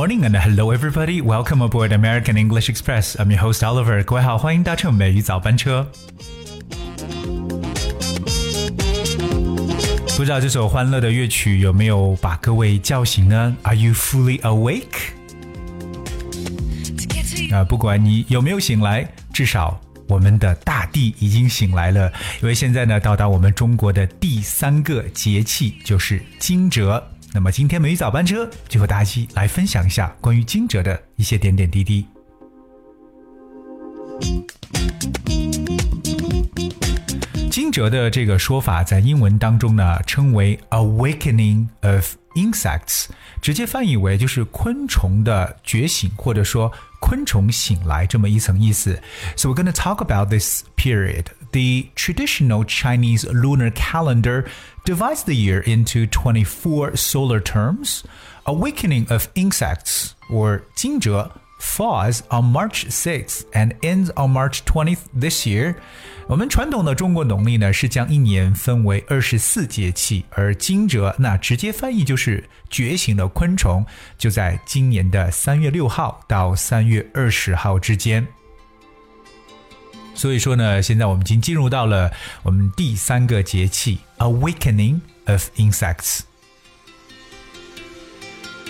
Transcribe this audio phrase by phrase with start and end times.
[0.00, 1.20] morning and hello everybody.
[1.20, 3.16] Welcome aboard American English Express.
[3.20, 4.02] I'm your host Oliver.
[4.02, 5.86] 各位好，欢迎搭乘美语早班车。
[10.16, 15.12] 不知道这首欢乐的乐曲有没有把各位叫醒呢？Are you fully awake？
[17.52, 22.10] 啊，不管你有没有醒来，至少我们的大地已经醒来了。
[22.40, 27.02] 因为现在呢，到达我们中国的第三个节气就是惊蛰。
[27.32, 32.04] 那么今天美语早班车就和大家一起来分享一下关于惊蛰的一些点点滴滴。
[37.50, 43.06] 惊蛰的这个说法在英文当中呢，称为 awakening of insects，
[43.40, 49.00] 直接翻译为就是昆虫的觉醒，或者说昆虫醒来这么一层意思。
[49.36, 51.26] So we're gonna talk about this period.
[51.51, 54.45] The traditional Chinese lunar calendar
[54.83, 58.03] divides the year into 24 solar terms.
[58.43, 61.29] Awakening of insects, or 惊蛰
[61.59, 65.75] falls on March 6th and ends on March 20th this year.
[66.27, 73.85] 我们传统的中国农历呢是将一年分为二十四节气，而惊蛰那直接翻译就是觉醒的昆虫，
[74.17, 78.27] 就在今年的三月六号到三月二十号之间。
[80.19, 82.11] 所以说呢，现在我们已经进入到了
[82.43, 86.21] 我们第三个节气 Awakening of Insects。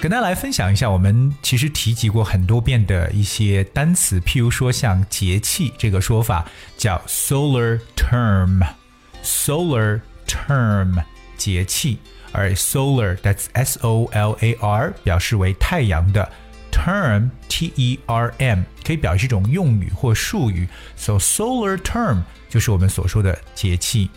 [0.01, 6.45] 跟大家来分享一下，我们其实提及过很多遍的一些单词，譬如说像节气这个说法
[6.77, 11.03] 叫 solar term，solar term
[11.37, 11.97] 节气，
[12.31, 16.31] 而 solar that's s o l a r 表示为太阳的
[16.79, 24.09] term t e r m 可以表示一种用语或术语，so solar term 就是我们所说的节气。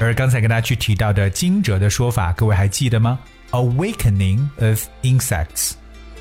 [0.00, 3.18] 而刚才跟大家去提到的惊蛰的说法，各位还记得吗？
[3.50, 5.72] awakening of insects.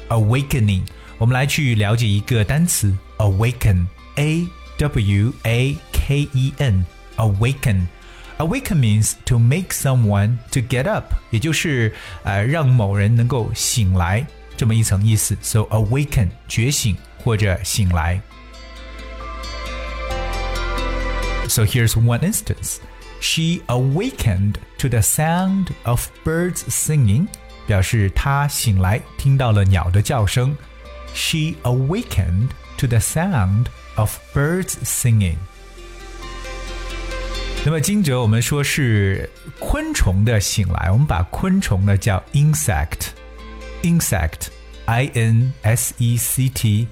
[0.09, 0.84] Awakening，
[1.17, 4.45] 我们来去了解一个单词 awaken，a
[4.78, 14.25] w a k e n，awaken。Awaken means to make someone to get up，也就是呃让某人能够醒来
[14.57, 15.35] 这么一层意思。
[15.41, 18.22] So awaken 觉醒或者醒来。
[21.47, 22.78] So here's one instance.
[23.19, 27.28] She awakened to the sound of birds singing，
[27.67, 30.57] 表示她醒来听到了鸟的叫声。
[31.13, 35.38] She awakened to the sound of birds singing。
[37.63, 39.29] 那么惊蛰我们说是
[39.59, 42.22] 昆虫的醒来，我们把昆虫呢叫
[43.83, 44.49] insect,
[44.87, 46.89] I N S E C T,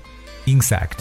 [0.47, 0.99] insect。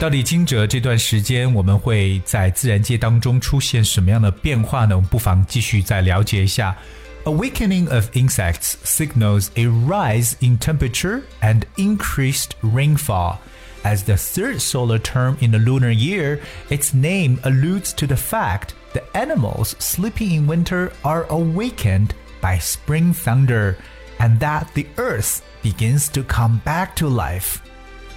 [0.00, 4.96] 到底惊蛰这段时间我们会在自然界当中出现什么样的变化呢？
[4.96, 6.76] 我们不妨继续再了解一下。
[7.24, 13.38] Awakening of insects signals a rise in temperature and increased rainfall.
[13.82, 18.74] As the third solar term in the lunar year, its name alludes to the fact
[18.92, 23.75] that animals sleeping in winter are awakened by spring thunder,
[24.19, 27.57] and that the earth begins to come back to life.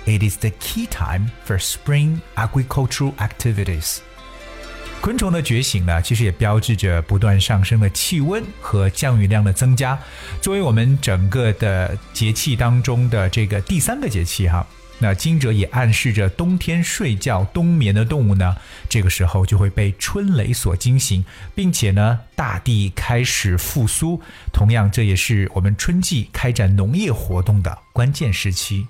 [0.05, 3.99] It is the key time for spring agricultural activities.
[5.01, 9.99] 昆虫的觉醒呢，其实也标志着不断上升的气温和降雨量的增加。
[10.41, 14.65] 作为我们整个的节气当中的这个第三个节气哈，
[15.00, 18.56] 那惊蛰也暗示着冬天睡觉冬眠的动物呢，
[18.90, 24.22] 这个时候就会被春雷所惊醒，并且呢，大地开始复苏。
[24.52, 28.88] 同样，这也是我们春季开展农业活动的关键时期。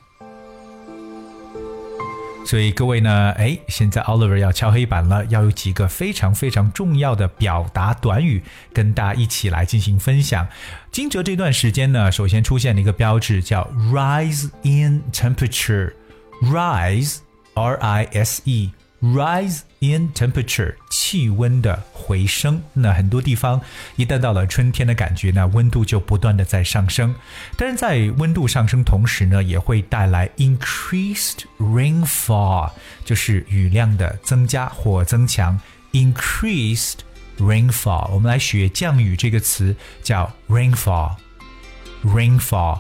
[2.47, 8.41] 所以各位呢，哎，现在 Oliver 要敲黑板了，要有几个非常非常重要的表达短语
[8.71, 10.47] 跟大家一起来进行分享。
[10.89, 18.71] 惊蛰这段时间呢，首先出现了一个标志叫 rise in temperature，rise，r i s e。
[18.99, 22.59] rise in temperature 气温的回升。
[22.73, 23.61] 那很多地方
[23.97, 27.13] 一旦到了春天的感觉呢，温度就不断的在上升。
[27.55, 32.71] 但是在温度上升同时呢，也会带来 increased rainfall，
[33.05, 35.59] 就是雨量的增加或增强。
[35.93, 36.95] increased
[37.37, 42.79] rainfall，我们来学降雨这个词叫 rainfall，rainfall。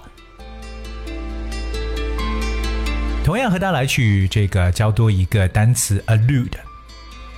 [3.23, 6.57] 同样和大家来去这个教多一个单词 allude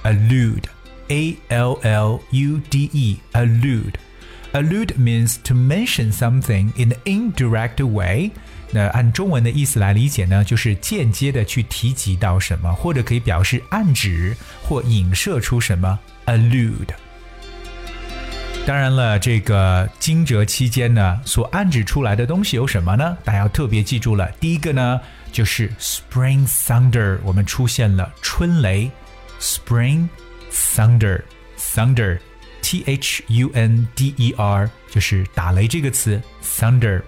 [0.05, 8.31] allude，allude，a l l u d e，allude，allude means to mention something in an indirect way。
[8.71, 16.01] 那按中文的意思来理解呢，就是间接的去提及到什么，或者可以表示暗指或影射出什么。
[16.27, 16.89] allude。
[18.67, 23.17] 当然了，这个惊蛰期间呢，所暗指出来的东西有什么呢？
[23.23, 24.29] 大家要特别记住了。
[24.41, 24.99] 第一个呢，
[25.31, 28.91] 就是 Spring Thunder，我们出现了春雷。
[29.41, 30.09] Spring
[30.53, 37.01] Thunder，Thunder，T H U N D E R，就是打雷这个词，Thunder。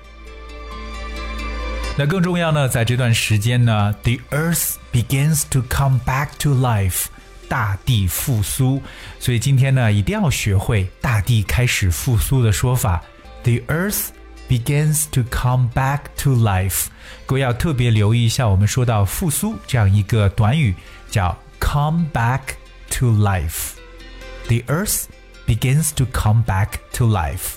[1.97, 7.07] 那更重要呢，在这段时间呢，The Earth begins to come back to life。
[7.49, 8.83] 大地复苏，
[9.21, 13.01] 所以今天呢，一定要学会大地开始复苏的说法。
[13.45, 14.09] The earth
[14.49, 16.87] begins to come back to life。
[17.25, 20.75] 各位要特别留意一下，我们说到复苏这样一个短语，
[21.09, 22.57] 叫 come back
[22.91, 25.07] to life。The earth
[25.47, 27.55] begins to come back to life。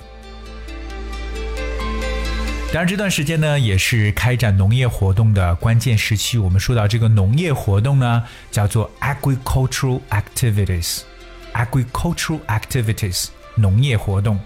[2.71, 6.37] 当然，这段时间呢，也是开展农业活动的关键时期。
[6.37, 14.39] 我们说到这个农业活动呢，叫做 agricultural activities。agricultural activities，农业活动。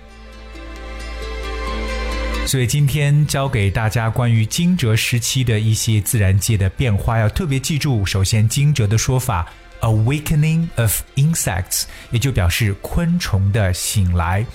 [2.48, 8.06] 所以今天教给大家关于惊蛰时期的一些自然界的变化，要特别记住。
[8.06, 9.46] 首先，惊蛰的说法
[9.82, 14.46] awakening of insects，也就表示昆虫的醒来。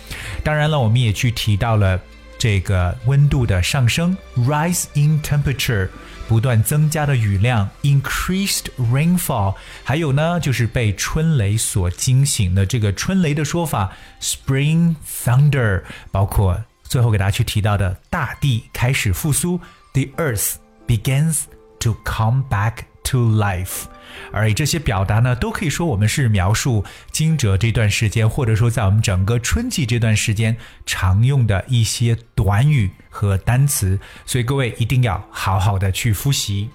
[0.44, 2.02] 当然了，我们也去提到了。
[2.40, 5.88] 这个温度的上升，rise in temperature，
[6.28, 9.54] 不断增加的雨量，increased rainfall，
[9.84, 16.60] 还有呢，就是被春雷所惊醒的这个春雷的说法，spring thunder，包括
[16.94, 19.60] 最后给大家去提到的大地开始复苏
[19.94, 21.46] ，the earth begins
[21.80, 23.86] to come back to life。
[24.32, 30.56] 而这些表达呢，都可以说我们是描述惊蛰这段时间，或者说在我们整个春季这段时间
[30.86, 36.70] 常用的一些短语和单词，所以各位一定要好好的去复习。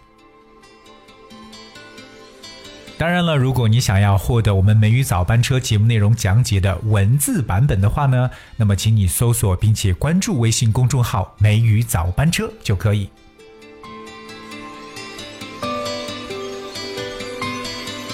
[2.99, 13.09] 当然了，如果你想要获得我们美语早班车节目内容讲解的文字版本的话呢，那么请你搜索并且关注微信公众号“美语早班车”就可以。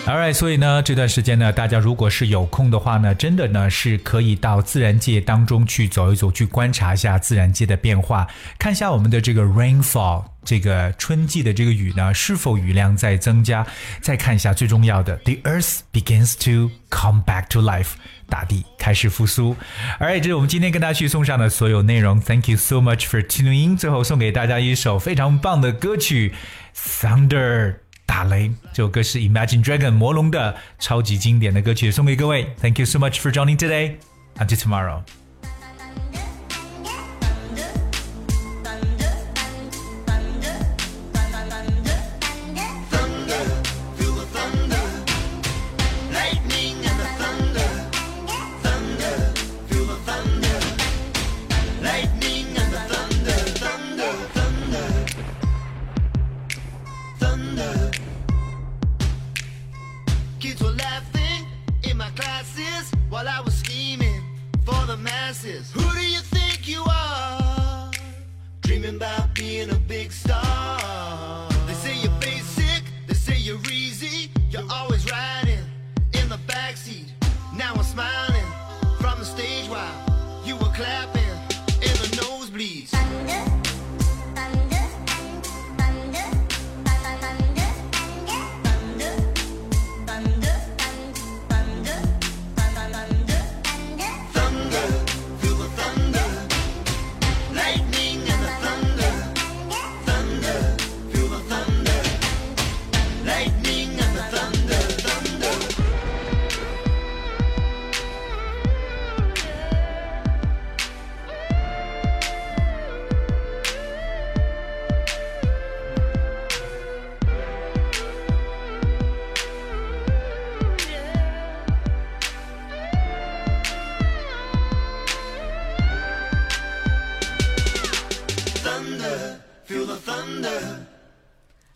[0.06, 8.28] Alright，所以呢，这段时间呢，大家如果是有空的话呢，真的呢是可以到自然界当中去走一走，去观察一下自然界的变化，
[8.58, 13.65] 看一下我们的这个 rainfall，这个春季的这个雨呢是否雨量在增加，
[14.01, 17.91] 再看一下最重要的，the earth begins to come back to life，
[18.27, 19.55] 大地开始复苏。
[19.99, 22.19] Alright，这是我们今天跟大家去送上的所有内容。
[22.19, 23.77] Thank you so much for tuning in。
[23.77, 26.33] 最后送给大家一首非常棒的歌曲，
[26.75, 27.75] Thunder。
[28.05, 32.47] 打雷这首歌是 Imagine Dragon 魔龙的超级经典的歌曲，送给各位。
[32.59, 33.97] Thank you so much for joining today.
[34.39, 35.03] Until tomorrow.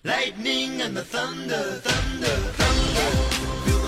[0.04, 3.87] Lightning and the thunder, thunder, thunder.